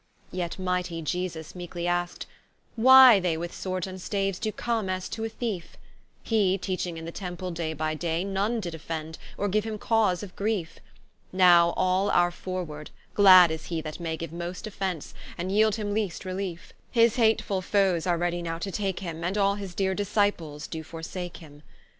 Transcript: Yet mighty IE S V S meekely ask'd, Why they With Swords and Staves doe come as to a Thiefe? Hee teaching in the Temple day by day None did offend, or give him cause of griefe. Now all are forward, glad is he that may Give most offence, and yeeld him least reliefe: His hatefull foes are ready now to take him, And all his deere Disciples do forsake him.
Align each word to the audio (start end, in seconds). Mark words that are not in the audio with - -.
Yet 0.31 0.57
mighty 0.57 0.95
IE 0.95 1.25
S 1.27 1.33
V 1.33 1.39
S 1.41 1.53
meekely 1.53 1.85
ask'd, 1.85 2.25
Why 2.75 3.19
they 3.19 3.37
With 3.37 3.53
Swords 3.53 3.85
and 3.85 4.01
Staves 4.01 4.39
doe 4.39 4.51
come 4.51 4.89
as 4.89 5.07
to 5.09 5.23
a 5.25 5.29
Thiefe? 5.29 5.77
Hee 6.23 6.57
teaching 6.57 6.97
in 6.97 7.05
the 7.05 7.11
Temple 7.11 7.51
day 7.51 7.73
by 7.73 7.93
day 7.93 8.23
None 8.23 8.59
did 8.61 8.73
offend, 8.73 9.19
or 9.37 9.47
give 9.47 9.63
him 9.63 9.77
cause 9.77 10.23
of 10.23 10.35
griefe. 10.35 10.79
Now 11.31 11.69
all 11.77 12.09
are 12.09 12.31
forward, 12.31 12.89
glad 13.13 13.51
is 13.51 13.65
he 13.65 13.79
that 13.81 13.99
may 13.99 14.17
Give 14.17 14.33
most 14.33 14.65
offence, 14.65 15.13
and 15.37 15.51
yeeld 15.51 15.75
him 15.75 15.93
least 15.93 16.23
reliefe: 16.25 16.73
His 16.89 17.17
hatefull 17.17 17.61
foes 17.63 18.07
are 18.07 18.17
ready 18.17 18.41
now 18.41 18.57
to 18.57 18.71
take 18.71 19.01
him, 19.01 19.23
And 19.23 19.37
all 19.37 19.53
his 19.53 19.75
deere 19.75 19.93
Disciples 19.93 20.65
do 20.65 20.81
forsake 20.81 21.37
him. 21.37 21.61